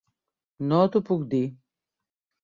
No 0.69 0.79
t'ho 0.95 1.01
puc 1.09 1.27
dir. 1.33 1.43